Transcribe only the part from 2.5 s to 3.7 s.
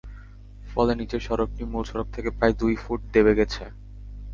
দুই ফুট দেবে গেছে।